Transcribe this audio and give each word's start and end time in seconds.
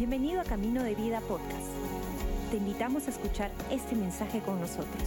Bienvenido 0.00 0.40
a 0.40 0.44
Camino 0.44 0.82
de 0.82 0.94
Vida 0.94 1.20
Podcast. 1.20 1.68
Te 2.50 2.56
invitamos 2.56 3.06
a 3.06 3.10
escuchar 3.10 3.50
este 3.70 3.94
mensaje 3.94 4.40
con 4.40 4.58
nosotros. 4.58 5.02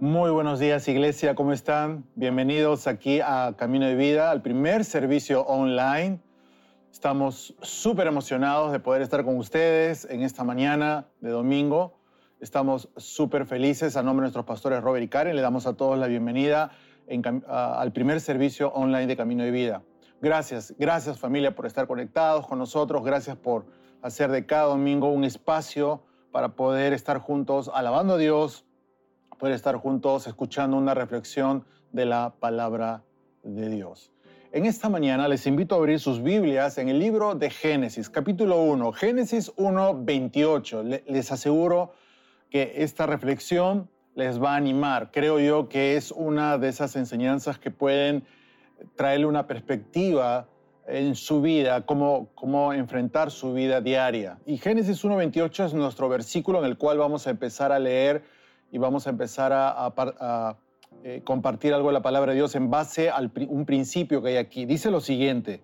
Muy 0.00 0.32
buenos 0.32 0.58
días 0.58 0.88
Iglesia, 0.88 1.36
¿cómo 1.36 1.52
están? 1.52 2.04
Bienvenidos 2.16 2.88
aquí 2.88 3.20
a 3.20 3.54
Camino 3.56 3.86
de 3.86 3.94
Vida, 3.94 4.32
al 4.32 4.42
primer 4.42 4.84
servicio 4.84 5.42
online. 5.42 6.18
Estamos 6.90 7.54
súper 7.62 8.08
emocionados 8.08 8.72
de 8.72 8.80
poder 8.80 9.02
estar 9.02 9.24
con 9.24 9.36
ustedes 9.36 10.04
en 10.10 10.22
esta 10.22 10.42
mañana 10.42 11.06
de 11.20 11.30
domingo. 11.30 11.96
Estamos 12.40 12.88
súper 12.96 13.46
felices. 13.46 13.96
A 13.96 14.02
nombre 14.02 14.22
de 14.22 14.26
nuestros 14.32 14.46
pastores 14.46 14.82
Robert 14.82 15.04
y 15.04 15.08
Karen, 15.08 15.36
le 15.36 15.42
damos 15.42 15.64
a 15.68 15.76
todos 15.76 15.96
la 15.96 16.08
bienvenida 16.08 16.72
al 17.48 17.92
primer 17.92 18.20
servicio 18.20 18.72
online 18.72 19.06
de 19.06 19.16
Camino 19.16 19.44
de 19.44 19.50
Vida. 19.50 19.82
Gracias, 20.20 20.74
gracias 20.78 21.18
familia 21.18 21.54
por 21.54 21.66
estar 21.66 21.86
conectados 21.86 22.46
con 22.46 22.58
nosotros. 22.58 23.04
Gracias 23.04 23.36
por 23.36 23.66
hacer 24.02 24.30
de 24.30 24.46
cada 24.46 24.64
domingo 24.64 25.10
un 25.10 25.24
espacio 25.24 26.02
para 26.32 26.50
poder 26.50 26.92
estar 26.92 27.18
juntos 27.18 27.70
alabando 27.72 28.14
a 28.14 28.18
Dios, 28.18 28.66
poder 29.38 29.54
estar 29.54 29.76
juntos 29.76 30.26
escuchando 30.26 30.76
una 30.76 30.94
reflexión 30.94 31.64
de 31.92 32.06
la 32.06 32.34
palabra 32.40 33.04
de 33.42 33.68
Dios. 33.68 34.12
En 34.52 34.64
esta 34.64 34.88
mañana 34.88 35.28
les 35.28 35.46
invito 35.46 35.74
a 35.74 35.78
abrir 35.78 36.00
sus 36.00 36.22
Biblias 36.22 36.78
en 36.78 36.88
el 36.88 36.98
libro 36.98 37.34
de 37.34 37.50
Génesis, 37.50 38.08
capítulo 38.08 38.62
1, 38.62 38.92
Génesis 38.92 39.52
1, 39.56 40.04
28. 40.04 40.82
Les 41.06 41.30
aseguro 41.30 41.92
que 42.48 42.72
esta 42.76 43.06
reflexión 43.06 43.90
les 44.16 44.42
va 44.42 44.54
a 44.54 44.56
animar. 44.56 45.10
Creo 45.12 45.38
yo 45.38 45.68
que 45.68 45.96
es 45.96 46.10
una 46.10 46.58
de 46.58 46.68
esas 46.68 46.96
enseñanzas 46.96 47.58
que 47.58 47.70
pueden 47.70 48.24
traerle 48.96 49.26
una 49.26 49.46
perspectiva 49.46 50.48
en 50.88 51.14
su 51.14 51.42
vida, 51.42 51.84
cómo, 51.84 52.28
cómo 52.34 52.72
enfrentar 52.72 53.30
su 53.30 53.52
vida 53.52 53.80
diaria. 53.80 54.38
Y 54.46 54.56
Génesis 54.56 55.04
1.28 55.04 55.66
es 55.66 55.74
nuestro 55.74 56.08
versículo 56.08 56.60
en 56.60 56.64
el 56.64 56.78
cual 56.78 56.98
vamos 56.98 57.26
a 57.26 57.30
empezar 57.30 57.72
a 57.72 57.78
leer 57.78 58.24
y 58.72 58.78
vamos 58.78 59.06
a 59.06 59.10
empezar 59.10 59.52
a, 59.52 60.56
eh, 61.04 61.20
compartir 61.24 61.74
algo 61.74 61.88
de 61.88 61.94
la 61.94 62.02
palabra 62.02 62.32
de 62.32 62.36
Dios 62.36 62.54
en 62.54 62.70
base 62.70 63.10
a 63.10 63.18
un 63.48 63.66
principio 63.66 64.22
que 64.22 64.30
hay 64.30 64.36
aquí. 64.38 64.64
Dice 64.64 64.90
lo 64.90 65.00
siguiente, 65.00 65.60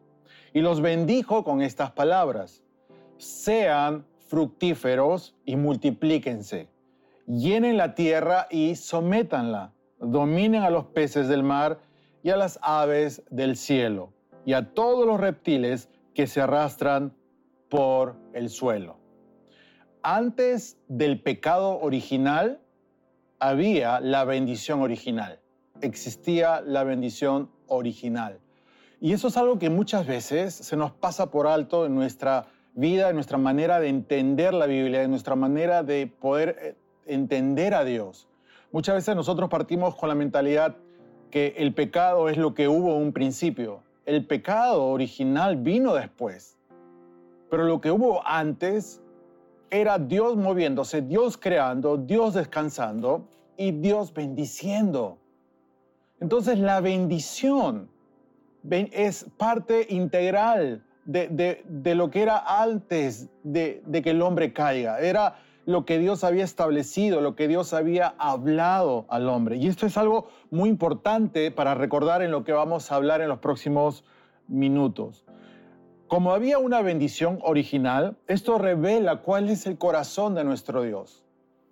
y 0.53 0.61
los 0.61 0.83
bendijo 0.83 1.42
con 1.42 1.62
estas 1.62 1.92
palabras, 1.92 2.62
sean 3.16 4.05
fructíferos 4.28 5.34
y 5.47 5.56
multiplíquense 5.56 6.72
llenen 7.33 7.78
la 7.78 7.94
tierra 7.94 8.47
y 8.50 8.77
sométanla, 8.77 9.72
dominen 9.98 10.62
a 10.62 10.70
los 10.70 10.84
peces 10.86 11.28
del 11.28 11.42
mar 11.42 11.80
y 12.22 12.28
a 12.30 12.36
las 12.36 12.58
aves 12.62 13.22
del 13.30 13.56
cielo 13.56 14.12
y 14.44 14.52
a 14.52 14.75
todos 14.75 15.06
los 15.06 15.19
reptiles 15.19 15.88
que 16.14 16.27
se 16.27 16.42
arrastran 16.42 17.14
por 17.70 18.16
el 18.34 18.50
suelo. 18.50 18.98
Antes 20.03 20.77
del 20.88 21.22
pecado 21.22 21.78
original 21.80 22.60
había 23.38 24.00
la 24.00 24.25
bendición 24.25 24.83
original, 24.83 25.41
existía 25.80 26.60
la 26.60 26.84
bendición 26.84 27.50
original. 27.66 28.41
Y 29.00 29.14
eso 29.14 29.28
es 29.28 29.36
algo 29.36 29.58
que 29.58 29.70
muchas 29.70 30.06
veces 30.06 30.55
se 30.55 30.77
nos 30.77 30.92
pasa 30.92 31.30
por 31.30 31.47
alto 31.47 31.86
en 31.86 31.94
nuestra 31.94 32.47
vida, 32.75 33.08
en 33.08 33.14
nuestra 33.14 33.38
manera 33.38 33.80
de 33.80 33.88
entender 33.88 34.53
la 34.53 34.66
Biblia, 34.66 35.03
en 35.03 35.10
nuestra 35.10 35.34
manera 35.34 35.83
de 35.83 36.06
poder 36.06 36.56
eh, 36.60 36.75
entender 37.06 37.75
a 37.75 37.84
Dios. 37.84 38.28
Muchas 38.72 38.95
veces 38.95 39.14
nosotros 39.14 39.50
partimos 39.50 39.95
con 39.95 40.08
la 40.08 40.14
mentalidad 40.14 40.77
que 41.31 41.55
el 41.59 41.75
pecado 41.75 42.28
es 42.28 42.36
lo 42.36 42.55
que 42.55 42.69
hubo 42.69 42.97
un 42.97 43.12
principio. 43.12 43.83
El 44.06 44.27
pecado 44.27 44.86
original 44.86 45.56
vino 45.56 45.94
después. 45.94 46.59
Pero 47.50 47.64
lo 47.64 47.81
que 47.81 47.91
hubo 47.91 48.27
antes 48.27 49.03
era 49.71 49.99
Dios 49.99 50.37
moviéndose, 50.37 51.03
Dios 51.03 51.38
creando, 51.38 51.97
Dios 51.97 52.34
descansando 52.34 53.27
y 53.56 53.72
Dios 53.72 54.12
bendiciendo. 54.12 55.19
Entonces 56.21 56.59
la 56.59 56.81
bendición 56.81 57.88
es 58.71 59.27
parte 59.37 59.87
integral 59.88 60.84
de, 61.04 61.94
lo 61.94 62.10
que 62.10 62.22
era 62.22 62.62
antes 62.62 63.28
de, 63.43 63.82
de 63.87 64.03
que 64.03 64.10
el 64.10 64.22
hombre 64.22 64.53
caiga. 64.53 65.00
Era 65.00 65.37
lo 65.65 65.84
que 65.84 65.99
Dios 65.99 66.25
había 66.25 66.45
establecido, 66.45 67.21
lo 67.21 67.37
que 67.37 67.49
Dios 67.49 67.73
había 67.73 68.15
hablado 68.19 69.06
al 69.09 69.28
hombre. 69.28 69.56
Y 69.56 69.69
esto 69.69 69.87
es 69.87 69.97
algo 69.97 70.28
muy 70.50 70.69
importante 70.69 71.50
para 71.50 71.75
recordar 71.75 72.23
en 72.23 72.31
lo 72.31 72.45
que 72.45 72.53
vamos 72.53 72.91
a 72.91 72.97
hablar 72.97 73.21
en 73.21 73.28
los 73.28 73.39
próximos 73.39 74.05
minutos. 74.49 75.25
Como 76.09 76.33
había 76.33 76.59
una 76.59 76.83
bendición 76.83 77.39
original, 77.43 78.19
esto 78.27 78.59
revela 78.59 79.22
cuál 79.22 79.49
es 79.49 79.67
el 79.67 79.78
corazón 79.78 80.34
de 80.34 80.45
nuestro 80.45 80.83
Dios, 80.83 81.25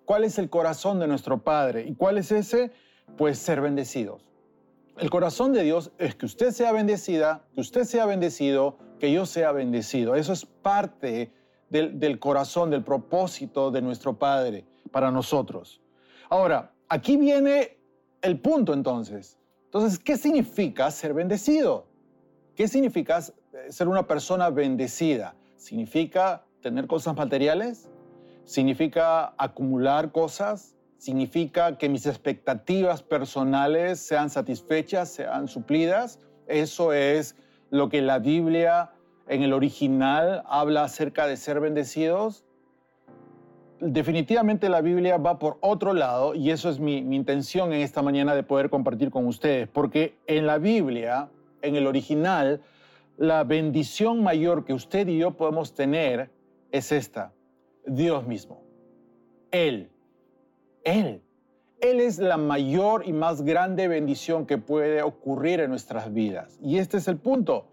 cuál 0.05 0.25
es 0.25 0.39
el 0.39 0.49
corazón 0.49 0.99
de 0.99 1.09
nuestro 1.09 1.43
Padre. 1.43 1.85
¿Y 1.87 1.95
cuál 1.95 2.17
es 2.17 2.33
ese? 2.33 2.71
Pues 3.19 3.39
ser 3.39 3.61
bendecidos. 3.61 4.31
El 4.99 5.11
corazón 5.11 5.53
de 5.53 5.63
Dios 5.63 5.93
es 5.99 6.15
que 6.15 6.27
usted 6.27 6.53
sea 6.53 6.73
bendecida, 6.73 7.43
que 7.55 7.61
usted 7.61 7.85
sea 7.85 8.07
bendecido, 8.07 8.79
que 8.99 9.13
yo 9.13 9.27
sea 9.27 9.53
bendecido. 9.53 10.15
Eso 10.15 10.33
es 10.33 10.47
parte 10.47 11.33
del, 11.71 12.19
corazón, 12.19 12.71
del 12.71 12.83
propósito 12.83 13.71
de 13.71 13.81
nuestro 13.81 14.19
Padre 14.19 14.67
para 14.91 15.11
nosotros. 15.11 15.81
Ahora, 16.29 16.73
aquí 16.89 17.17
viene 17.17 17.79
el 18.21 18.41
punto 18.41 18.75
entonces. 18.75 19.39
Entonces, 19.67 19.99
¿qué 19.99 20.17
significa 20.17 20.91
ser 20.91 21.15
bendecido? 21.15 21.87
¿Qué 22.57 22.67
significa 22.67 23.23
ser 23.69 23.89
una 23.89 24.07
persona 24.07 24.51
bendecida? 24.51 25.37
¿Significa 25.57 26.45
tener 26.61 26.87
cosas 26.89 27.17
materiales? 27.17 27.89
¿Significa 28.45 29.33
acumular 29.39 30.11
cosas? 30.11 30.75
¿Significa 30.99 31.79
que 31.79 31.89
mis 31.89 32.05
expectativas 32.05 33.03
personales 33.03 34.01
sean 34.01 34.29
satisfechas, 34.29 35.09
sean 35.09 35.47
suplidas? 35.47 36.19
Eso 36.47 36.93
es 36.93 37.37
lo 37.71 37.89
que 37.89 38.03
la 38.03 38.19
Biblia 38.19 38.91
en 39.29 39.43
el 39.43 39.53
original 39.53 40.43
habla 40.47 40.85
acerca 40.85 41.27
de 41.27 41.37
ser 41.37 41.61
bendecidos, 41.61 42.45
definitivamente 43.81 44.69
la 44.69 44.81
Biblia 44.81 45.17
va 45.17 45.39
por 45.39 45.57
otro 45.61 45.95
lado 45.95 46.35
y 46.35 46.51
eso 46.51 46.69
es 46.69 46.79
mi, 46.79 46.99
intención 46.99 47.73
en 47.73 47.81
esta 47.81 48.03
mañana 48.03 48.35
de 48.35 48.43
poder 48.43 48.71
compartir 48.71 49.11
con 49.11 49.27
ustedes, 49.27 49.69
porque 49.69 50.15
en 50.27 50.47
la 50.47 50.59
Biblia, 50.59 51.29
en 51.63 51.77
el 51.77 51.87
original, 51.87 52.61
la 53.17 53.45
bendición 53.45 54.23
mayor 54.23 54.65
que 54.65 54.75
usted 54.75 55.09
y 55.09 55.19
yo 55.19 55.33
podemos 55.33 55.75
tener 55.75 56.31
es 56.71 56.93
esta, 56.93 57.33
Dios 57.87 58.27
mismo, 58.27 58.63
Él, 59.51 59.91
Él. 60.85 61.23
Él 61.81 62.01
es 62.01 62.19
la 62.19 62.37
mayor 62.37 63.05
y 63.07 63.15
más 63.15 63.41
grande 63.41 63.89
bendición 63.89 64.45
que 64.45 64.59
puede 64.59 65.01
ocurrir 65.01 65.61
en 65.61 65.71
nuestras 65.71 66.13
vidas. 66.13 66.59
Y 66.63 66.77
este 66.77 66.99
es 66.99 67.09
el 67.09 67.17
punto. 67.17 67.69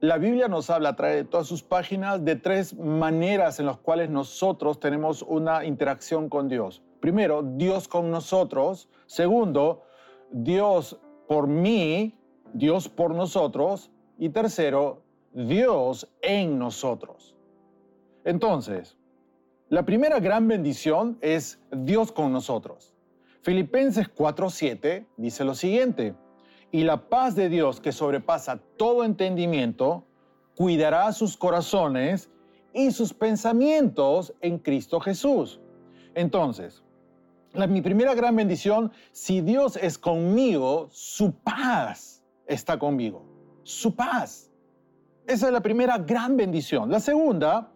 La 0.00 0.16
Biblia 0.18 0.46
nos 0.46 0.70
habla 0.70 0.90
a 0.90 0.96
través 0.96 1.16
de 1.16 1.24
todas 1.24 1.48
sus 1.48 1.64
páginas 1.64 2.24
de 2.24 2.36
tres 2.36 2.72
maneras 2.78 3.58
en 3.58 3.66
las 3.66 3.78
cuales 3.78 4.08
nosotros 4.10 4.78
tenemos 4.78 5.22
una 5.22 5.64
interacción 5.64 6.28
con 6.28 6.48
Dios. 6.48 6.84
Primero, 7.00 7.42
Dios 7.42 7.88
con 7.88 8.08
nosotros. 8.08 8.88
Segundo, 9.06 9.82
Dios 10.30 11.00
por 11.26 11.48
mí, 11.48 12.16
Dios 12.52 12.88
por 12.88 13.12
nosotros. 13.12 13.90
Y 14.18 14.28
tercero, 14.28 15.02
Dios 15.32 16.08
en 16.22 16.60
nosotros. 16.60 17.34
Entonces, 18.22 18.96
la 19.68 19.84
primera 19.84 20.20
gran 20.20 20.46
bendición 20.46 21.18
es 21.22 21.60
Dios 21.72 22.12
con 22.12 22.32
nosotros. 22.32 22.94
Filipenses 23.42 24.08
4:7 24.08 25.08
dice 25.16 25.44
lo 25.44 25.56
siguiente. 25.56 26.14
Y 26.70 26.84
la 26.84 27.08
paz 27.08 27.34
de 27.34 27.48
Dios 27.48 27.80
que 27.80 27.92
sobrepasa 27.92 28.60
todo 28.76 29.04
entendimiento, 29.04 30.04
cuidará 30.54 31.12
sus 31.12 31.36
corazones 31.36 32.30
y 32.74 32.90
sus 32.90 33.14
pensamientos 33.14 34.34
en 34.40 34.58
Cristo 34.58 35.00
Jesús. 35.00 35.60
Entonces, 36.14 36.82
mi 37.54 37.80
primera 37.80 38.14
gran 38.14 38.36
bendición, 38.36 38.92
si 39.12 39.40
Dios 39.40 39.76
es 39.76 39.98
conmigo, 39.98 40.88
su 40.90 41.32
paz 41.32 42.22
está 42.46 42.78
conmigo. 42.78 43.24
Su 43.62 43.94
paz. 43.94 44.50
Esa 45.26 45.46
es 45.46 45.52
la 45.52 45.60
primera 45.60 45.98
gran 45.98 46.36
bendición. 46.36 46.90
La 46.90 47.00
segunda, 47.00 47.72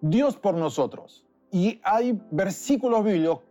Dios 0.00 0.36
por 0.36 0.54
nosotros. 0.54 1.24
Y 1.50 1.80
hay 1.82 2.18
versículos 2.30 3.04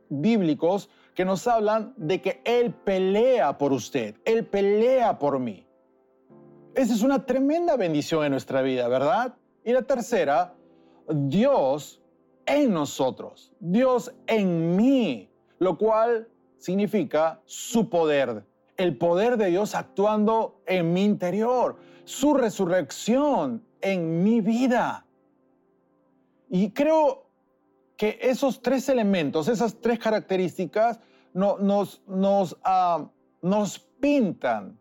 bíblicos 0.09 0.89
que 1.15 1.25
nos 1.25 1.47
hablan 1.47 1.93
de 1.97 2.21
que 2.21 2.41
Él 2.45 2.73
pelea 2.73 3.57
por 3.57 3.73
usted, 3.73 4.15
Él 4.25 4.45
pelea 4.45 5.19
por 5.19 5.39
mí. 5.39 5.65
Esa 6.73 6.93
es 6.93 7.01
una 7.01 7.25
tremenda 7.25 7.75
bendición 7.75 8.23
en 8.23 8.31
nuestra 8.31 8.61
vida, 8.61 8.87
¿verdad? 8.87 9.35
Y 9.63 9.73
la 9.73 9.81
tercera, 9.81 10.53
Dios 11.09 12.01
en 12.45 12.73
nosotros, 12.73 13.51
Dios 13.59 14.13
en 14.27 14.75
mí, 14.75 15.29
lo 15.59 15.77
cual 15.77 16.29
significa 16.57 17.41
su 17.45 17.89
poder. 17.89 18.45
el 18.77 18.97
poder 18.97 19.37
de 19.37 19.47
Dios 19.47 19.75
actuando 19.75 20.61
en 20.65 20.91
mi 20.91 21.03
interior, 21.03 21.77
su 22.03 22.33
resurrección 22.33 23.63
en 23.79 24.23
mi 24.23 24.41
vida. 24.41 25.05
Y 26.49 26.71
creo 26.71 27.30
que 28.01 28.17
esos 28.19 28.63
tres 28.63 28.89
elementos, 28.89 29.47
esas 29.47 29.79
tres 29.79 29.99
características, 29.99 30.99
nos, 31.35 32.01
nos, 32.07 32.57
ah, 32.63 33.07
nos 33.43 33.77
pintan 33.77 34.79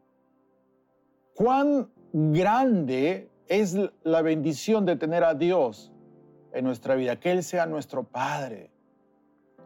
cuán 1.35 1.91
grande 2.15 3.31
es 3.47 3.77
la 4.05 4.23
bendición 4.23 4.87
de 4.87 4.97
tener 4.97 5.23
a 5.23 5.35
Dios 5.35 5.93
en 6.55 6.65
nuestra 6.65 6.95
vida, 6.95 7.21
que 7.21 7.31
Él 7.33 7.43
sea 7.43 7.67
nuestro 7.67 8.05
Padre. 8.05 8.71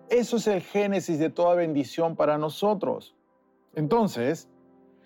Eso 0.09 0.39
es 0.39 0.49
el 0.49 0.61
génesis 0.61 1.21
de 1.21 1.31
toda 1.31 1.55
bendición 1.55 2.17
para 2.17 2.37
nosotros. 2.37 3.15
Entonces, 3.77 4.49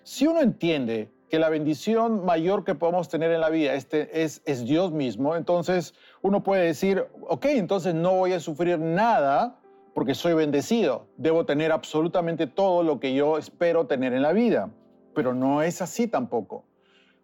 si 0.01 0.25
uno 0.25 0.41
entiende 0.41 1.11
que 1.29 1.39
la 1.39 1.49
bendición 1.49 2.25
mayor 2.25 2.63
que 2.63 2.75
podemos 2.75 3.07
tener 3.09 3.31
en 3.31 3.41
la 3.41 3.49
vida 3.49 3.73
este 3.73 4.23
es, 4.23 4.41
es 4.45 4.65
Dios 4.65 4.91
mismo, 4.91 5.35
entonces 5.35 5.93
uno 6.21 6.43
puede 6.43 6.65
decir, 6.65 7.05
ok, 7.27 7.45
entonces 7.45 7.93
no 7.93 8.15
voy 8.15 8.33
a 8.33 8.39
sufrir 8.39 8.79
nada 8.79 9.59
porque 9.93 10.15
soy 10.15 10.33
bendecido. 10.33 11.07
Debo 11.17 11.45
tener 11.45 11.71
absolutamente 11.71 12.47
todo 12.47 12.83
lo 12.83 12.99
que 12.99 13.13
yo 13.13 13.37
espero 13.37 13.85
tener 13.87 14.13
en 14.13 14.21
la 14.21 14.33
vida. 14.33 14.71
Pero 15.13 15.33
no 15.33 15.61
es 15.61 15.81
así 15.81 16.07
tampoco. 16.07 16.65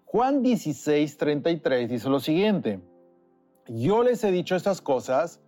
Juan 0.03 0.43
16, 0.43 1.17
33 1.17 1.89
dice 1.89 2.09
lo 2.09 2.19
siguiente, 2.19 2.79
yo 3.67 4.03
les 4.03 4.23
he 4.23 4.31
dicho 4.31 4.55
estas 4.55 4.81
cosas 4.81 5.41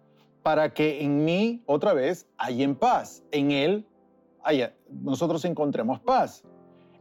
para 0.44 0.74
que 0.74 1.04
en 1.04 1.26
mí, 1.26 1.64
otra 1.66 1.94
vez, 1.94 2.28
hay 2.38 2.66
paz. 2.74 3.24
En 3.32 3.52
Él, 3.52 3.86
haya, 4.44 4.74
nosotros 4.90 5.44
encontremos 5.46 6.00
paz. 6.00 6.44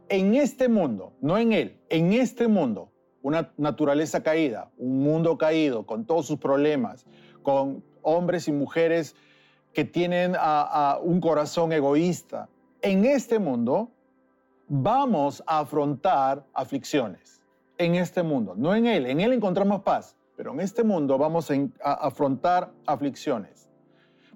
En 0.09 0.35
este 0.35 0.69
mundo, 0.69 1.13
no 1.21 1.37
en 1.37 1.51
Él, 1.51 1.79
en 1.89 2.13
este 2.13 2.47
mundo, 2.47 2.91
una 3.21 3.51
naturaleza 3.57 4.23
caída, 4.23 4.71
un 4.77 4.99
mundo 4.99 5.37
caído, 5.37 5.85
con 5.85 6.05
todos 6.05 6.25
sus 6.25 6.39
problemas, 6.39 7.05
con 7.43 7.83
hombres 8.01 8.47
y 8.47 8.53
mujeres 8.53 9.15
que 9.73 9.83
tienen 9.83 10.35
a, 10.39 10.97
un 11.01 11.19
corazón 11.19 11.73
egoísta. 11.73 12.47
En 12.81 13.05
este 13.05 13.37
mundo 13.37 13.91
vamos 14.67 15.43
a 15.45 15.59
afrontar 15.59 16.45
aflicciones. 16.53 17.41
En 17.77 17.95
este 17.95 18.23
mundo, 18.23 18.55
no 18.55 18.73
en 18.73 18.85
Él. 18.85 19.05
En 19.05 19.19
Él 19.19 19.33
encontramos 19.33 19.81
paz, 19.81 20.15
pero 20.35 20.53
en 20.53 20.61
este 20.61 20.83
mundo 20.83 21.17
vamos 21.17 21.51
a 21.83 21.93
afrontar 21.93 22.71
aflicciones. 22.85 23.69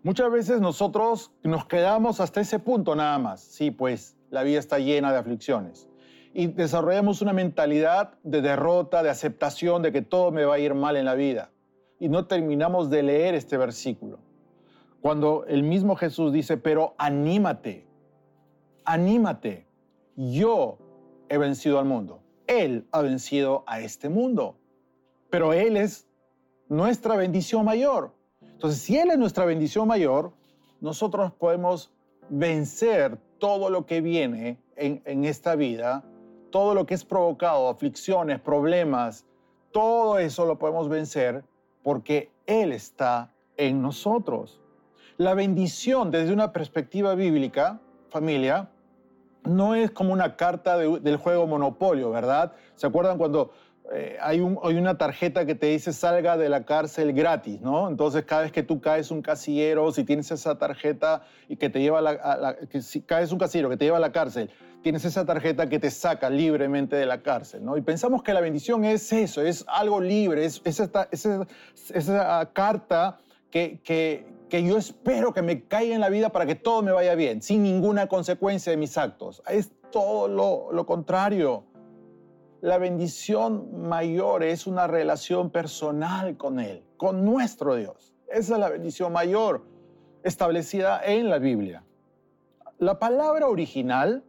Muchas 0.03 0.31
veces 0.31 0.59
nosotros 0.59 1.31
nos 1.43 1.65
quedamos 1.65 2.19
hasta 2.19 2.41
ese 2.41 2.59
punto 2.59 2.95
nada 2.95 3.17
más. 3.19 3.39
Sí, 3.39 3.71
pues 3.71 4.17
la 4.31 4.43
vida 4.43 4.57
está 4.57 4.79
llena 4.79 5.11
de 5.11 5.19
aflicciones. 5.19 5.87
Y 6.33 6.47
desarrollamos 6.47 7.21
una 7.21 7.33
mentalidad 7.33 8.17
de 8.23 8.41
derrota, 8.41 9.03
de 9.03 9.09
aceptación 9.09 9.81
de 9.81 9.91
que 9.91 10.01
todo 10.01 10.31
me 10.31 10.45
va 10.45 10.55
a 10.55 10.59
ir 10.59 10.73
mal 10.73 10.95
en 10.95 11.05
la 11.05 11.13
vida. 11.13 11.51
Y 11.99 12.09
no 12.09 12.25
terminamos 12.25 12.89
de 12.89 13.03
leer 13.03 13.35
este 13.35 13.57
versículo. 13.57 14.19
Cuando 15.01 15.45
el 15.45 15.63
mismo 15.63 15.95
Jesús 15.95 16.31
dice, 16.31 16.57
pero 16.57 16.95
anímate, 16.97 17.85
anímate, 18.85 19.67
yo 20.15 20.77
he 21.27 21.37
vencido 21.37 21.79
al 21.79 21.85
mundo, 21.85 22.21
Él 22.47 22.87
ha 22.91 23.01
vencido 23.01 23.63
a 23.67 23.81
este 23.81 24.09
mundo, 24.09 24.57
pero 25.29 25.53
Él 25.53 25.75
es 25.75 26.07
nuestra 26.69 27.15
bendición 27.15 27.65
mayor. 27.65 28.13
Entonces, 28.41 28.81
si 28.81 28.97
Él 28.97 29.11
es 29.11 29.17
nuestra 29.17 29.43
bendición 29.43 29.87
mayor, 29.87 30.33
nosotros 30.79 31.33
podemos 31.33 31.91
vencer 32.29 33.17
todo 33.41 33.71
lo 33.71 33.87
que 33.87 34.01
viene 34.01 34.59
en, 34.75 35.01
en 35.03 35.25
esta 35.25 35.55
vida, 35.55 36.03
todo 36.51 36.75
lo 36.75 36.85
que 36.85 36.93
es 36.93 37.03
provocado, 37.03 37.69
aflicciones, 37.69 38.39
problemas, 38.39 39.25
todo 39.71 40.19
eso 40.19 40.45
lo 40.45 40.59
podemos 40.59 40.89
vencer 40.89 41.43
porque 41.81 42.29
Él 42.45 42.71
está 42.71 43.33
en 43.57 43.81
nosotros. 43.81 44.61
La 45.17 45.33
bendición 45.33 46.11
desde 46.11 46.33
una 46.33 46.53
perspectiva 46.53 47.15
bíblica, 47.15 47.79
familia, 48.09 48.69
no 49.43 49.73
es 49.73 49.89
como 49.89 50.13
una 50.13 50.35
carta 50.35 50.77
del 50.77 51.17
juego 51.17 51.47
Monopolio, 51.47 52.11
¿verdad? 52.11 52.53
¿Se 52.75 52.85
acuerdan 52.85 53.17
cuando 53.17 53.53
eh, 53.93 54.17
hay, 54.21 54.39
una 54.39 54.97
tarjeta 54.97 55.45
que 55.45 55.53
te 55.53 55.67
dice 55.67 55.91
salga 55.91 56.37
de 56.37 56.47
la 56.47 56.63
cárcel 56.65 57.11
gratis, 57.11 57.59
¿no? 57.59 57.89
Entonces 57.89 58.23
cada 58.23 58.43
vez 58.43 58.51
que 58.51 58.63
tú 58.63 58.79
caes 58.79 59.11
un 59.11 59.21
casillero, 59.21 59.91
si 59.91 60.05
tienes 60.05 60.31
esa 60.31 60.57
tarjeta 60.57 61.23
y 61.49 61.57
que 61.57 61.69
te 61.69 61.81
lleva 61.81 61.99
a 61.99 62.01
la, 62.01 62.55
que 62.69 62.81
si 62.81 63.01
caes 63.01 63.33
un 63.33 63.39
casillero 63.39 63.69
que 63.69 63.75
te 63.75 63.85
lleva 63.85 63.97
a 63.97 64.01
la 64.01 64.13
cárcel, 64.13 64.49
tienes 64.81 65.03
esa 65.03 65.25
tarjeta 65.25 65.67
que 65.67 65.77
te 65.77 65.91
saca 65.91 66.29
libremente 66.29 66.95
de 66.95 67.05
la 67.05 67.21
cárcel, 67.21 67.65
¿no? 67.65 67.75
Y 67.75 67.81
pensamos 67.81 68.23
que 68.23 68.33
la 68.33 68.39
bendición 68.39 68.85
es 68.85 69.11
eso, 69.11 69.41
es 69.41 69.65
algo 69.67 69.99
libre, 69.99 70.45
es, 70.45 70.61
esa, 70.63 72.49
carta 72.53 73.17
que, 73.49 73.81
que, 73.83 74.25
que 74.49 74.63
yo 74.63 74.77
espero 74.77 75.33
que 75.33 75.41
me 75.41 75.63
caiga 75.63 75.95
en 75.95 76.01
la 76.01 76.09
vida 76.09 76.29
para 76.29 76.45
que 76.45 76.55
todo 76.55 76.81
me 76.81 76.93
vaya 76.93 77.15
bien, 77.15 77.41
sin 77.41 77.61
ninguna 77.63 78.07
consecuencia 78.07 78.71
de 78.71 78.77
mis 78.77 78.97
actos. 78.97 79.43
Es 79.49 79.69
todo 79.91 80.29
lo 80.29 80.85
contrario. 80.85 81.65
La 82.61 82.77
bendición 82.77 83.87
mayor 83.87 84.43
es 84.43 84.67
una 84.67 84.87
relación 84.87 85.49
personal 85.49 86.37
con 86.37 86.59
Él, 86.59 86.83
con 86.97 87.25
nuestro 87.25 87.75
Dios. 87.75 88.13
Esa 88.27 88.53
es 88.53 88.59
la 88.59 88.69
bendición 88.69 89.11
mayor 89.11 89.65
establecida 90.23 91.01
en 91.03 91.29
la 91.29 91.39
Biblia. 91.39 91.83
La 92.77 92.99
palabra 92.99 93.47
original 93.47 94.23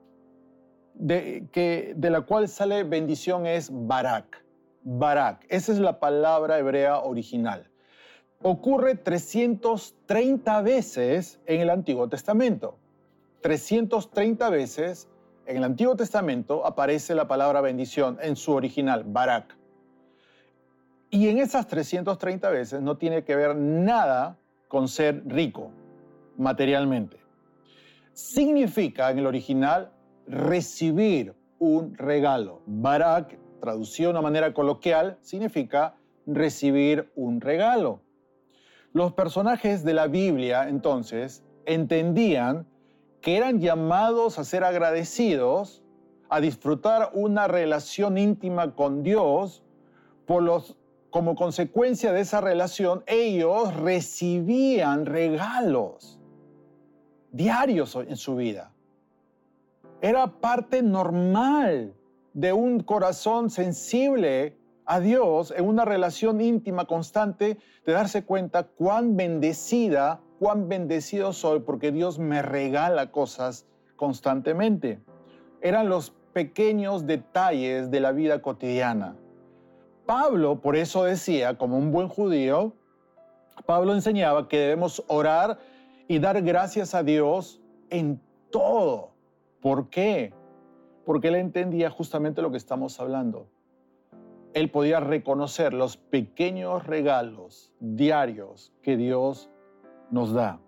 de, 0.94 1.46
que, 1.52 1.92
de 1.96 2.10
la 2.10 2.22
cual 2.22 2.48
sale 2.48 2.84
bendición 2.84 3.46
es 3.46 3.70
barak. 3.70 4.44
Barak, 4.82 5.46
esa 5.48 5.72
es 5.72 5.78
la 5.78 6.00
palabra 6.00 6.58
hebrea 6.58 7.00
original 7.00 7.72
ocurre 8.42 8.96
330 8.96 10.62
veces 10.62 11.40
en 11.46 11.60
el 11.60 11.70
Antiguo 11.70 12.08
Testamento. 12.08 12.76
330 13.40 14.50
veces 14.50 15.08
en 15.46 15.56
el 15.56 15.64
Antiguo 15.64 15.96
Testamento 15.96 16.64
aparece 16.64 17.14
la 17.14 17.26
palabra 17.26 17.60
bendición 17.60 18.18
en 18.22 18.36
su 18.36 18.52
original, 18.52 19.04
Barak. 19.06 19.56
Y 21.10 21.28
en 21.28 21.38
esas 21.38 21.66
330 21.66 22.48
veces 22.50 22.80
no 22.80 22.96
tiene 22.96 23.24
que 23.24 23.36
ver 23.36 23.54
nada 23.56 24.38
con 24.68 24.88
ser 24.88 25.22
rico 25.26 25.70
materialmente. 26.38 27.18
Significa 28.12 29.10
en 29.10 29.18
el 29.18 29.26
original 29.26 29.92
recibir 30.26 31.34
un 31.58 31.94
regalo. 31.96 32.62
Barak, 32.66 33.38
traducido 33.60 34.08
de 34.08 34.12
una 34.12 34.22
manera 34.22 34.54
coloquial, 34.54 35.18
significa 35.20 35.96
recibir 36.26 37.10
un 37.14 37.40
regalo. 37.40 38.00
Los 38.92 39.12
personajes 39.12 39.84
de 39.84 39.94
la 39.94 40.06
Biblia 40.06 40.68
entonces 40.68 41.42
entendían 41.66 42.66
que 43.22 43.36
eran 43.36 43.60
llamados 43.60 44.38
a 44.38 44.44
ser 44.44 44.64
agradecidos, 44.64 45.82
a 46.28 46.40
disfrutar 46.40 47.10
una 47.14 47.46
relación 47.46 48.18
íntima 48.18 48.74
con 48.74 49.02
Dios, 49.02 49.62
por 50.26 50.42
los, 50.42 50.76
como 51.10 51.36
consecuencia 51.36 52.12
de 52.12 52.20
esa 52.20 52.40
relación 52.40 53.04
ellos 53.06 53.74
recibían 53.76 55.06
regalos 55.06 56.18
diarios 57.30 57.94
en 57.96 58.16
su 58.16 58.36
vida. 58.36 58.72
Era 60.00 60.26
parte 60.40 60.82
normal 60.82 61.94
de 62.34 62.52
un 62.52 62.80
corazón 62.80 63.50
sensible 63.50 64.56
a 64.84 65.00
Dios 65.00 65.52
en 65.56 65.66
una 65.66 65.84
relación 65.84 66.40
íntima 66.40 66.86
constante 66.86 67.56
de 67.86 67.92
darse 67.92 68.24
cuenta 68.24 68.64
cuán 68.64 69.16
bendecida, 69.16 70.20
cuán 70.42 70.68
bendecido 70.68 71.32
soy 71.32 71.60
porque 71.60 71.92
Dios 71.92 72.18
me 72.18 72.42
regala 72.42 73.12
cosas 73.12 73.64
constantemente. 73.94 74.98
Eran 75.60 75.88
los 75.88 76.16
pequeños 76.32 77.06
detalles 77.06 77.92
de 77.92 78.00
la 78.00 78.10
vida 78.10 78.42
cotidiana. 78.42 79.14
Pablo, 80.04 80.60
por 80.60 80.74
eso 80.74 81.04
decía, 81.04 81.56
como 81.56 81.78
un 81.78 81.92
buen 81.92 82.08
judío, 82.08 82.72
Pablo 83.66 83.94
enseñaba 83.94 84.48
que 84.48 84.58
debemos 84.58 85.04
orar 85.06 85.60
y 86.08 86.18
dar 86.18 86.42
gracias 86.42 86.92
a 86.96 87.04
Dios 87.04 87.60
en 87.88 88.20
todo. 88.50 89.12
¿Por 89.60 89.90
qué? 89.90 90.34
Porque 91.06 91.28
él 91.28 91.36
entendía 91.36 91.88
justamente 91.88 92.42
lo 92.42 92.50
que 92.50 92.56
estamos 92.56 92.98
hablando 92.98 93.46
él 94.54 94.70
podía 94.70 95.00
reconocer 95.00 95.72
los 95.72 95.96
pequeños 95.96 96.86
regalos 96.86 97.72
diarios 97.80 98.72
que 98.82 98.96
Dios 98.96 99.48
nos 100.12 100.32
da. 100.32 100.60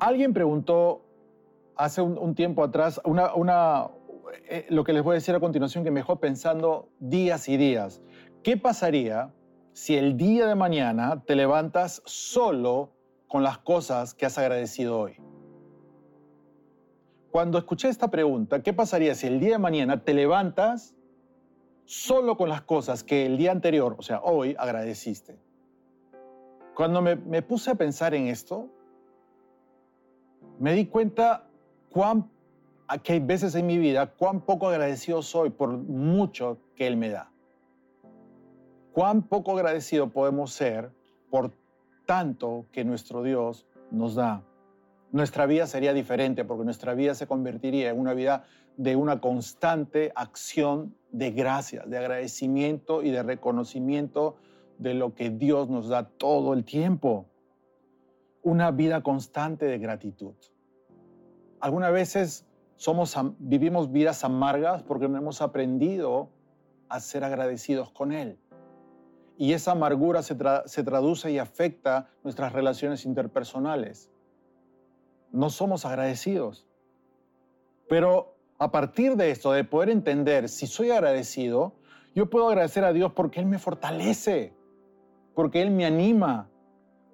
Alguien 0.00 0.32
preguntó 0.32 1.04
hace 1.76 2.02
un, 2.02 2.34
tiempo 2.34 2.64
atrás 2.64 3.00
una, 3.04 3.90
eh, 4.48 4.66
lo 4.68 4.82
que 4.82 4.92
les 4.92 5.04
voy 5.04 5.12
a 5.12 5.14
decir 5.14 5.34
a 5.34 5.40
continuación 5.40 5.84
que 5.84 5.92
me 5.92 6.00
dejó 6.00 6.16
pensando 6.16 6.88
días 6.98 7.48
y 7.48 7.56
días. 7.56 8.02
¿Qué 8.42 8.56
pasaría 8.56 9.32
si 9.72 9.96
el 9.96 10.16
día 10.16 10.46
de 10.46 10.56
mañana 10.56 11.22
te 11.24 11.36
levantas 11.36 12.02
solo 12.04 12.90
con 13.28 13.44
las 13.44 13.58
cosas 13.58 14.14
que 14.14 14.26
has 14.26 14.36
agradecido 14.36 14.98
hoy? 14.98 15.16
cuando 17.32 17.56
escuché 17.56 17.88
esta 17.88 18.10
pregunta, 18.10 18.62
¿qué 18.62 18.74
pasaría 18.74 19.14
si 19.14 19.26
el 19.26 19.40
día 19.40 19.52
de 19.52 19.58
mañana 19.58 20.04
te 20.04 20.12
levantas 20.12 20.94
solo 21.86 22.36
con 22.36 22.50
las 22.50 22.60
cosas 22.60 23.02
que 23.02 23.24
el 23.24 23.38
día 23.38 23.50
anterior, 23.52 23.96
o 23.98 24.02
sea, 24.02 24.20
hoy, 24.20 24.54
agradeciste? 24.58 25.40
Cuando 26.74 27.02
me, 27.02 27.42
puse 27.42 27.70
a 27.70 27.74
pensar 27.74 28.14
en 28.14 28.28
esto, 28.28 28.68
me 30.58 30.72
di 30.72 30.86
cuenta 30.86 31.44
cuán, 31.90 32.30
que 33.02 33.14
hay 33.14 33.20
veces 33.20 33.54
en 33.54 33.66
mi 33.66 33.78
vida, 33.78 34.06
cuán 34.06 34.40
poco 34.40 34.68
agradecido 34.68 35.22
soy 35.22 35.50
por 35.50 35.70
mucho 35.70 36.58
que 36.74 36.86
Él 36.86 36.96
me 36.96 37.10
da. 37.10 37.30
Cuán 38.92 39.22
poco 39.22 39.52
agradecido 39.52 40.08
podemos 40.08 40.52
ser 40.52 40.90
por 41.30 41.52
tanto 42.06 42.66
que 42.72 42.84
nuestro 42.84 43.22
Dios 43.22 43.66
nos 43.90 44.14
da. 44.14 44.42
Nuestra 45.12 45.44
vida 45.44 45.66
sería 45.66 45.92
diferente 45.92 46.44
porque 46.44 46.64
nuestra 46.64 46.94
vida 46.94 47.14
se 47.14 47.26
convertiría 47.26 47.90
en 47.90 47.98
una 47.98 48.14
vida 48.14 48.44
de 48.78 48.96
una 48.96 49.20
constante 49.20 50.10
acción 50.14 50.94
de 51.10 51.30
gracia, 51.30 51.84
de 51.86 51.98
agradecimiento 51.98 53.02
y 53.02 53.10
de 53.10 53.22
reconocimiento 53.22 54.36
de 54.82 54.94
lo 54.94 55.14
que 55.14 55.30
Dios 55.30 55.68
nos 55.68 55.88
da 55.88 56.08
todo 56.08 56.52
el 56.52 56.64
tiempo. 56.64 57.26
Una 58.42 58.70
vida 58.70 59.02
constante 59.02 59.66
de 59.66 59.78
gratitud. 59.78 60.34
Algunas 61.60 61.92
veces 61.92 62.46
somos, 62.76 63.16
vivimos 63.38 63.92
vidas 63.92 64.24
amargas 64.24 64.82
porque 64.82 65.08
no 65.08 65.16
hemos 65.16 65.40
aprendido 65.40 66.30
a 66.88 67.00
ser 67.00 67.24
agradecidos 67.24 67.90
con 67.90 68.12
Él. 68.12 68.38
Y 69.38 69.52
esa 69.52 69.72
amargura 69.72 70.22
se, 70.22 70.36
se 70.66 70.82
traduce 70.82 71.30
y 71.30 71.38
afecta 71.38 72.10
nuestras 72.24 72.52
relaciones 72.52 73.04
interpersonales. 73.04 74.10
No 75.30 75.48
somos 75.50 75.86
agradecidos. 75.86 76.66
Pero 77.88 78.36
a 78.58 78.70
partir 78.70 79.16
de 79.16 79.30
esto, 79.30 79.52
de 79.52 79.64
poder 79.64 79.90
entender 79.90 80.48
si 80.48 80.66
soy 80.66 80.90
agradecido, 80.90 81.74
yo 82.14 82.28
puedo 82.28 82.48
agradecer 82.48 82.84
a 82.84 82.92
Dios 82.92 83.12
porque 83.12 83.40
Él 83.40 83.46
me 83.46 83.58
fortalece, 83.58 84.52
porque 85.34 85.62
Él 85.62 85.70
me 85.70 85.84
anima, 85.84 86.50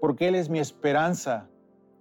porque 0.00 0.28
Él 0.28 0.34
es 0.34 0.48
mi 0.48 0.58
esperanza, 0.58 1.48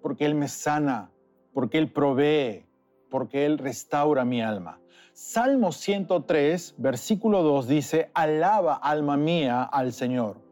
porque 0.01 0.25
Él 0.25 0.35
me 0.35 0.47
sana, 0.47 1.11
porque 1.53 1.77
Él 1.77 1.91
provee, 1.91 2.65
porque 3.09 3.45
Él 3.45 3.57
restaura 3.57 4.25
mi 4.25 4.41
alma. 4.41 4.79
Salmo 5.13 5.71
103, 5.71 6.75
versículo 6.77 7.41
2 7.43 7.67
dice, 7.67 8.11
alaba 8.13 8.75
alma 8.75 9.17
mía 9.17 9.63
al 9.63 9.93
Señor 9.93 10.47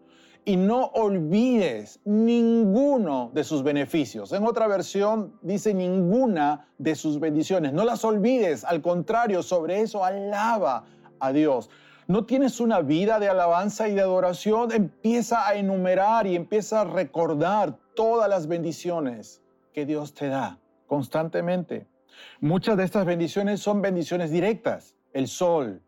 y 0.45 0.57
no 0.57 0.85
olvides 0.93 1.99
ninguno 2.05 3.31
de 3.33 3.43
sus 3.43 3.63
beneficios. 3.63 4.31
En 4.31 4.45
otra 4.45 4.67
versión 4.67 5.33
dice 5.41 5.73
ninguna 5.73 6.67
de 6.77 6.95
sus 6.95 7.19
bendiciones. 7.19 7.73
No 7.73 7.83
las 7.83 8.05
olvides, 8.05 8.63
al 8.63 8.81
contrario, 8.81 9.41
sobre 9.41 9.81
eso 9.81 10.05
alaba 10.05 10.85
a 11.19 11.33
Dios. 11.33 11.69
No 12.07 12.25
tienes 12.25 12.59
una 12.59 12.81
vida 12.81 13.19
de 13.19 13.29
alabanza 13.29 13.87
y 13.87 13.95
de 13.95 14.01
adoración, 14.01 14.71
empieza 14.71 15.47
a 15.47 15.55
enumerar 15.55 16.27
y 16.27 16.35
empieza 16.35 16.81
a 16.81 16.83
recordar 16.83 17.79
todas 17.95 18.29
las 18.29 18.47
bendiciones 18.47 19.41
que 19.73 19.87
Dios 19.87 20.13
te 20.13 20.27
da 20.27 20.59
constantemente. 20.85 21.87
Muchas 22.41 22.77
de 22.77 22.83
estas 22.83 23.05
bendiciones 23.05 23.59
son 23.59 23.81
bendiciones 23.81 24.29
directas. 24.29 24.95
El 25.13 25.27
sol, 25.27 25.81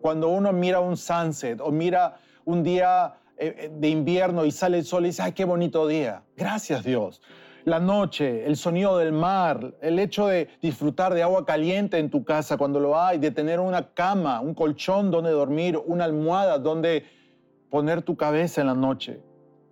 cuando 0.00 0.28
uno 0.28 0.52
mira 0.52 0.78
un 0.78 0.96
sunset 0.96 1.60
o 1.60 1.72
mira 1.72 2.18
un 2.44 2.62
día 2.62 3.16
eh, 3.36 3.54
eh, 3.58 3.70
de 3.74 3.88
invierno 3.88 4.44
y 4.44 4.52
sale 4.52 4.78
el 4.78 4.84
sol 4.84 5.04
y 5.04 5.08
dice, 5.08 5.22
ay, 5.22 5.32
qué 5.32 5.44
bonito 5.44 5.88
día. 5.88 6.22
Gracias 6.36 6.84
Dios. 6.84 7.20
La 7.64 7.80
noche, 7.80 8.44
el 8.46 8.56
sonido 8.56 8.98
del 8.98 9.12
mar, 9.12 9.74
el 9.80 9.98
hecho 9.98 10.26
de 10.26 10.48
disfrutar 10.60 11.14
de 11.14 11.22
agua 11.22 11.46
caliente 11.46 11.98
en 11.98 12.10
tu 12.10 12.22
casa 12.22 12.58
cuando 12.58 12.78
lo 12.78 13.00
hay, 13.00 13.16
de 13.16 13.30
tener 13.30 13.58
una 13.58 13.94
cama, 13.94 14.42
un 14.42 14.52
colchón 14.52 15.10
donde 15.10 15.30
dormir, 15.30 15.80
una 15.86 16.04
almohada 16.04 16.58
donde 16.58 17.06
poner 17.70 18.02
tu 18.02 18.18
cabeza 18.18 18.60
en 18.60 18.66
la 18.66 18.74
noche, 18.74 19.22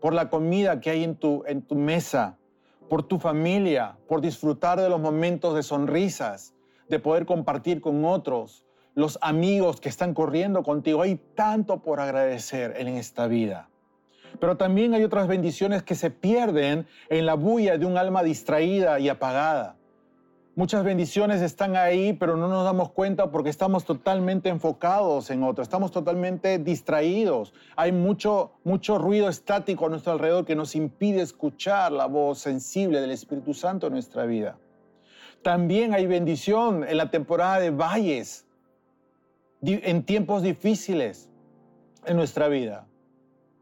por 0.00 0.14
la 0.14 0.30
comida 0.30 0.80
que 0.80 0.88
hay 0.88 1.04
en 1.04 1.16
tu, 1.16 1.44
en 1.46 1.60
tu 1.60 1.74
mesa, 1.74 2.38
por 2.88 3.02
tu 3.02 3.18
familia, 3.18 3.98
por 4.08 4.22
disfrutar 4.22 4.80
de 4.80 4.88
los 4.88 4.98
momentos 4.98 5.54
de 5.54 5.62
sonrisas, 5.62 6.54
de 6.88 6.98
poder 6.98 7.26
compartir 7.26 7.82
con 7.82 8.06
otros, 8.06 8.64
los 8.94 9.18
amigos 9.20 9.82
que 9.82 9.90
están 9.90 10.14
corriendo 10.14 10.62
contigo. 10.62 11.02
Hay 11.02 11.16
tanto 11.34 11.82
por 11.82 12.00
agradecer 12.00 12.74
en 12.78 12.88
esta 12.88 13.26
vida. 13.26 13.68
Pero 14.42 14.56
también 14.56 14.92
hay 14.92 15.04
otras 15.04 15.28
bendiciones 15.28 15.84
que 15.84 15.94
se 15.94 16.10
pierden 16.10 16.84
en 17.08 17.26
la 17.26 17.34
bulla 17.34 17.78
de 17.78 17.86
un 17.86 17.96
alma 17.96 18.24
distraída 18.24 18.98
y 18.98 19.08
apagada. 19.08 19.76
Muchas 20.56 20.82
bendiciones 20.82 21.40
están 21.40 21.76
ahí, 21.76 22.12
pero 22.12 22.36
no 22.36 22.48
nos 22.48 22.64
damos 22.64 22.90
cuenta 22.90 23.30
porque 23.30 23.50
estamos 23.50 23.84
totalmente 23.84 24.48
enfocados 24.48 25.30
en 25.30 25.44
otro, 25.44 25.62
estamos 25.62 25.92
totalmente 25.92 26.58
distraídos. 26.58 27.54
Hay 27.76 27.92
mucho, 27.92 28.50
mucho 28.64 28.98
ruido 28.98 29.28
estático 29.28 29.86
a 29.86 29.90
nuestro 29.90 30.14
alrededor 30.14 30.44
que 30.44 30.56
nos 30.56 30.74
impide 30.74 31.22
escuchar 31.22 31.92
la 31.92 32.06
voz 32.06 32.40
sensible 32.40 33.00
del 33.00 33.12
Espíritu 33.12 33.54
Santo 33.54 33.86
en 33.86 33.92
nuestra 33.92 34.26
vida. 34.26 34.58
También 35.42 35.94
hay 35.94 36.08
bendición 36.08 36.82
en 36.82 36.96
la 36.96 37.12
temporada 37.12 37.60
de 37.60 37.70
valles, 37.70 38.44
en 39.62 40.02
tiempos 40.02 40.42
difíciles 40.42 41.30
en 42.04 42.16
nuestra 42.16 42.48
vida. 42.48 42.88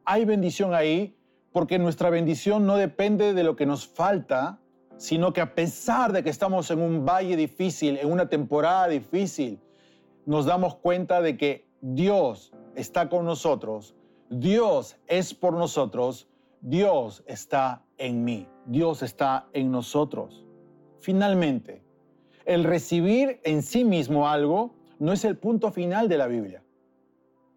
Hay 0.04 0.24
bendición 0.24 0.74
ahí 0.74 1.16
porque 1.52 1.78
nuestra 1.78 2.10
bendición 2.10 2.66
no 2.66 2.76
depende 2.76 3.34
de 3.34 3.42
lo 3.42 3.56
que 3.56 3.66
nos 3.66 3.86
falta, 3.86 4.60
sino 4.96 5.32
que 5.32 5.40
a 5.40 5.54
pesar 5.54 6.12
de 6.12 6.22
que 6.22 6.30
estamos 6.30 6.70
en 6.70 6.80
un 6.80 7.04
valle 7.04 7.36
difícil, 7.36 7.98
en 7.98 8.10
una 8.10 8.28
temporada 8.28 8.88
difícil, 8.88 9.58
nos 10.26 10.46
damos 10.46 10.76
cuenta 10.76 11.20
de 11.20 11.36
que 11.36 11.66
Dios 11.80 12.52
está 12.74 13.08
con 13.08 13.24
nosotros, 13.24 13.94
Dios 14.28 14.96
es 15.06 15.34
por 15.34 15.54
nosotros, 15.54 16.28
Dios 16.60 17.24
está 17.26 17.82
en 17.98 18.24
mí, 18.24 18.46
Dios 18.66 19.02
está 19.02 19.48
en 19.52 19.70
nosotros. 19.70 20.44
Finalmente, 21.00 21.82
el 22.44 22.64
recibir 22.64 23.40
en 23.44 23.62
sí 23.62 23.84
mismo 23.84 24.28
algo 24.28 24.74
no 24.98 25.12
es 25.12 25.24
el 25.24 25.36
punto 25.36 25.72
final 25.72 26.08
de 26.08 26.18
la 26.18 26.26
Biblia. 26.26 26.62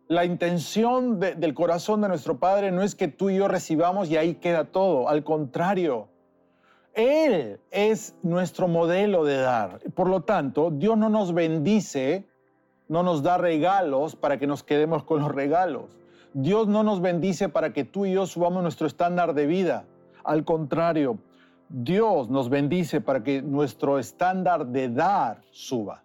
La 0.08 0.26
intención 0.26 1.20
del 1.20 1.54
corazón 1.54 2.02
de 2.02 2.10
nuestro 2.10 2.38
Padre 2.38 2.72
no 2.72 2.84
es 2.84 2.94
que 2.94 3.08
tú 3.08 3.30
y 3.30 3.38
yo 3.38 3.48
recibamos 3.48 4.10
y 4.10 4.18
ahí 4.18 4.36
queda 4.36 4.66
todo, 4.66 5.08
al 5.08 5.24
contrario, 5.24 6.10
él 6.94 7.60
es 7.72 8.16
nuestro 8.22 8.68
modelo 8.68 9.24
de 9.24 9.38
dar. 9.38 9.80
Por 9.96 10.10
lo 10.10 10.22
tanto, 10.22 10.70
Dios 10.72 10.98
no 10.98 11.10
nos 11.10 11.34
bendice, 11.34 12.28
no 12.88 13.02
nos 13.02 13.24
da 13.24 13.38
regalos 13.38 14.16
para 14.16 14.38
que 14.38 14.46
nos 14.46 14.64
quedemos 14.64 15.04
con 15.04 15.22
los 15.22 15.32
regalos. 15.34 15.86
Dios 16.34 16.68
no 16.68 16.84
nos 16.84 17.02
bendice 17.02 17.50
para 17.50 17.74
que 17.74 17.84
tú 17.84 18.06
y 18.06 18.14
yo 18.14 18.26
subamos 18.26 18.62
nuestro 18.62 18.86
estándar 18.88 19.34
de 19.34 19.48
vida. 19.48 19.86
Al 20.24 20.44
contrario, 20.46 21.18
Dios 21.70 22.30
nos 22.30 22.50
bendice 22.50 23.02
para 23.02 23.24
que 23.24 23.42
nuestro 23.42 23.98
estándar 23.98 24.68
de 24.68 24.90
dar 24.90 25.42
suba, 25.52 26.03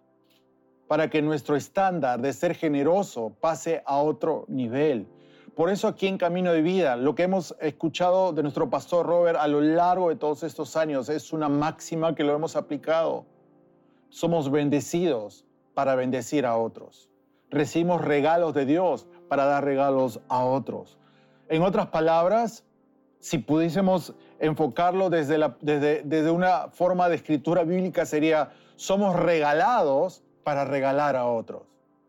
para 0.89 1.07
que 1.07 1.21
nuestro 1.21 1.55
estándar 1.55 2.19
de 2.19 2.33
ser 2.33 2.55
generoso 2.55 3.31
pase 3.39 3.83
a 3.85 3.99
otro 3.99 4.45
nivel. 4.47 5.05
Por 5.55 5.69
eso 5.69 5.87
aquí 5.87 6.07
en 6.07 6.17
Camino 6.17 6.51
de 6.51 6.63
Vida, 6.63 6.95
lo 6.95 7.13
que 7.13 7.21
hemos 7.21 7.55
escuchado 7.61 8.33
de 8.33 8.41
nuestro 8.41 8.71
pastor 8.71 9.05
Robert 9.05 9.37
a 9.39 9.47
lo 9.47 9.61
largo 9.61 10.09
de 10.09 10.15
todos 10.15 10.41
estos 10.41 10.75
años 10.75 11.07
es 11.07 11.31
una 11.31 11.47
máxima 11.47 12.15
que 12.15 12.23
lo 12.23 12.33
hemos 12.33 12.55
aplicado. 12.55 13.27
Somos 14.09 14.49
bendecidos 14.49 15.45
para 15.75 15.93
bendecir 15.93 16.47
a 16.47 16.57
otros. 16.57 17.07
Recibimos 17.51 18.01
regalos 18.01 18.55
de 18.55 18.65
Dios 18.65 19.05
para 19.27 19.45
dar 19.45 19.63
regalos 19.63 20.19
a 20.27 20.43
otros. 20.43 20.97
En 21.49 21.61
otras 21.61 21.85
palabras, 21.89 22.65
si 23.19 23.37
pudiésemos 23.37 24.15
enfocarlo 24.39 25.11
desde, 25.11 25.37
desde, 25.61 26.01
desde 26.03 26.31
una 26.31 26.69
forma 26.69 27.09
de 27.09 27.17
escritura 27.17 27.63
bíblica, 27.63 28.07
sería, 28.07 28.49
somos 28.75 29.15
regalados 29.15 30.23
para 30.43 30.65
regalar 30.65 31.15
a 31.15 31.25
otros. 31.25 31.63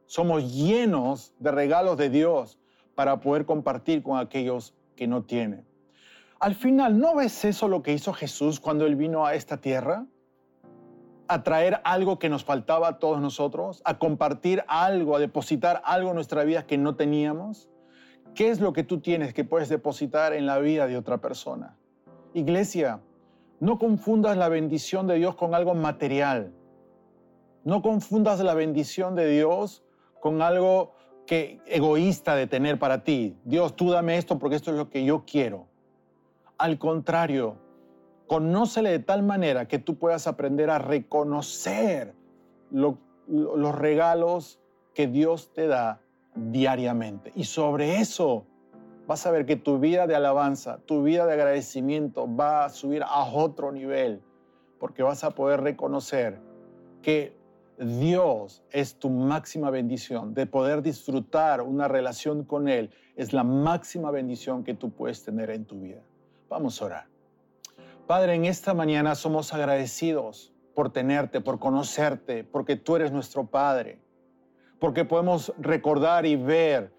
Somos 0.07 0.55
llenos 0.55 1.35
de 1.39 1.51
regalos 1.51 1.97
de 1.97 2.11
Dios 2.11 2.59
para 2.95 3.21
poder 3.21 3.47
compartir 3.47 4.03
con 4.03 4.19
aquellos 4.19 4.75
que 4.97 5.07
no 5.07 5.23
tienen. 5.23 5.65
Al 6.41 6.55
final, 6.55 6.99
¿no 6.99 7.15
ves 7.15 7.45
eso 7.45 7.69
lo 7.69 7.83
que 7.83 7.93
hizo 7.93 8.13
Jesús 8.13 8.61
cuando 8.61 8.87
Él 8.87 8.97
vino 8.97 9.27
a 9.27 9.35
esta 9.35 9.59
tierra? 9.59 10.07
A 11.29 11.43
traer 11.43 11.81
algo 11.85 12.19
que 12.19 12.29
nos 12.29 12.45
faltaba 12.45 12.89
a 12.89 12.99
todos 12.99 13.21
nosotros, 13.21 13.83
a 13.85 13.99
compartir 13.99 14.65
algo, 14.67 15.15
a 15.15 15.19
depositar 15.19 15.83
algo 15.85 16.09
en 16.09 16.15
nuestra 16.15 16.43
vida 16.45 16.67
que 16.67 16.79
no 16.79 16.97
teníamos. 16.97 17.69
¿Qué 18.35 18.49
es 18.49 18.61
lo 18.61 18.73
que 18.73 18.85
tú 18.85 19.01
tienes 19.01 19.35
que 19.35 19.45
puedes 19.45 19.69
depositar 19.69 20.33
en 20.33 20.47
la 20.47 20.59
vida 20.59 20.87
de 20.87 20.97
otra 20.97 21.19
persona? 21.19 21.77
Iglesia, 22.33 23.01
no 23.61 23.79
confundas 23.79 24.37
la 24.37 24.49
bendición 24.49 25.07
de 25.07 25.17
Dios 25.17 25.35
con 25.35 25.55
algo 25.55 25.75
material. 25.75 26.55
No 27.65 27.83
confundas 27.83 28.41
la 28.41 28.55
bendición 28.55 29.15
de 29.15 29.29
Dios 29.29 29.83
con 30.21 30.43
algo 30.43 30.95
que 31.27 31.61
egoísta 31.67 32.35
de 32.35 32.47
tener 32.47 32.79
para 32.79 33.05
ti. 33.05 33.37
Dios, 33.45 33.77
tú 33.77 33.91
dame 33.91 34.17
esto 34.17 34.39
porque 34.39 34.57
esto 34.57 34.71
es 34.71 34.77
lo 34.77 34.91
que 34.91 35.05
yo 35.05 35.25
quiero. 35.27 35.67
Al 36.59 36.79
contrario, 36.79 37.57
conócele 38.27 38.91
de 38.91 38.99
tal 38.99 39.23
manera 39.23 39.69
que 39.69 39.79
tú 39.79 39.97
puedas 39.97 40.27
aprender 40.27 40.71
a 40.71 40.79
reconocer 40.79 42.15
los 42.71 43.75
regalos 43.75 44.61
que 44.95 45.07
Dios 45.07 45.53
te 45.53 45.67
da 45.67 46.01
diariamente. 46.35 47.33
Y 47.35 47.45
sobre 47.45 48.01
eso 48.01 48.45
vas 49.07 49.27
a 49.27 49.31
ver 49.31 49.47
que 49.47 49.57
tu 49.57 49.79
vida 49.79 50.07
de 50.07 50.15
alabanza, 50.15 50.79
tu 50.87 51.03
vida 51.03 51.27
de 51.27 51.33
agradecimiento 51.35 52.29
va 52.33 52.65
a 52.65 52.69
subir 52.69 53.03
a 53.03 53.25
otro 53.25 53.73
nivel, 53.73 54.23
porque 54.79 55.03
vas 55.03 55.25
a 55.25 55.31
poder 55.31 55.63
reconocer 55.63 56.41
que 57.03 57.40
Dios 57.81 58.63
es 58.71 58.97
tu 58.97 59.09
máxima 59.09 59.71
bendición, 59.71 60.35
de 60.35 60.45
poder 60.45 60.83
disfrutar 60.83 61.63
una 61.63 61.89
relación 61.89 62.45
con 62.45 62.69
Él, 62.69 62.91
es 63.17 63.33
la 63.33 63.43
máxima 63.43 64.11
bendición 64.11 64.65
que 64.65 64.75
tú 64.75 64.91
puedes 64.91 65.25
tener 65.25 65.49
en 65.49 65.65
tu 65.65 65.81
vida. 65.81 66.03
Vamos 66.51 66.81
a 66.81 66.85
orar. 66.85 67.07
Padre, 68.07 68.35
en 68.35 68.45
esta 68.45 68.75
mañana 68.75 69.15
somos 69.15 69.55
agradecidos 69.55 70.53
por 70.75 70.93
tenerte, 70.93 71.41
por 71.41 71.59
conocerte, 71.59 72.45
porque 72.45 72.77
tú 72.77 72.97
eres 72.97 73.13
nuestro 73.13 73.47
Padre, 73.47 73.99
porque 74.79 75.07
podemos 75.07 75.51
recordar 75.57 76.27
y 76.27 76.37
ver 76.37 76.93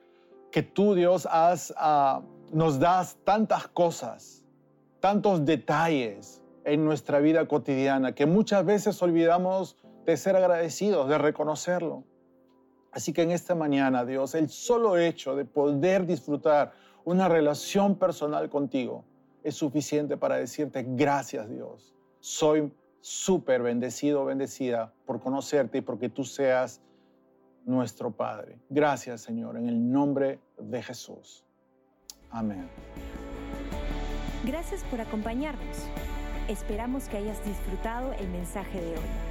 que 0.52 0.64
tú, 0.64 0.96
Dios, 0.96 1.28
ah, 1.30 2.22
nos 2.52 2.80
das 2.80 3.18
tantas 3.24 3.68
cosas, 3.68 4.44
tantos 5.00 5.46
detalles 5.46 6.42
en 6.64 6.84
nuestra 6.86 7.20
vida 7.20 7.48
cotidiana, 7.48 8.16
que 8.16 8.26
muchas 8.26 8.66
veces 8.66 9.00
olvidamos 9.04 9.78
de 10.06 10.18
ser 10.18 10.36
agradecidos, 10.36 11.08
de 11.10 11.18
reconocerlo. 11.18 12.04
Así 12.92 13.14
que 13.14 13.22
en 13.22 13.32
esta 13.32 13.56
mañana, 13.56 14.06
Dios, 14.06 14.36
el 14.36 14.50
solo 14.50 14.98
hecho 14.98 15.36
de 15.36 15.46
poder 15.46 16.06
disfrutar 16.06 16.74
una 17.06 17.30
relación 17.30 17.96
personal 17.96 18.50
contigo 18.50 19.06
es 19.44 19.56
suficiente 19.56 20.18
para 20.18 20.36
decirte 20.36 20.86
gracias, 20.88 21.50
Dios. 21.50 21.94
Soy 22.20 22.72
súper 23.00 23.64
bendecido, 23.64 24.26
bendecida 24.26 24.94
por 25.06 25.20
conocerte 25.20 25.80
y 25.80 25.82
porque 25.82 26.10
tú 26.10 26.24
seas 26.24 26.82
nuestro 27.66 28.12
Padre. 28.12 28.60
Gracias, 28.70 29.22
Señor, 29.22 29.58
en 29.58 29.68
el 29.68 29.92
nombre 29.92 30.40
de 30.58 30.84
Jesús. 30.84 31.44
Amén. 32.30 32.70
Gracias 34.46 34.84
por 34.86 35.02
acompañarnos. 35.02 35.78
Esperamos 36.48 37.08
que 37.08 37.18
hayas 37.18 37.44
disfrutado 37.46 38.14
el 38.14 38.28
mensaje 38.30 38.82
de 38.82 38.92
hoy. 38.92 39.31